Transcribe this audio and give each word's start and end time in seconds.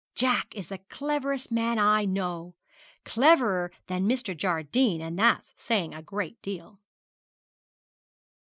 Jack 0.15 0.55
is 0.55 0.69
the 0.69 0.79
cleverest 0.79 1.51
man 1.51 1.77
I 1.77 2.05
know 2.05 2.55
cleverer 3.05 3.71
than 3.85 4.09
Mr. 4.09 4.35
Jardine, 4.35 4.99
and 4.99 5.19
that's 5.19 5.53
saying 5.61 5.93
a 5.93 6.01
great 6.01 6.41
deal.' 6.41 6.79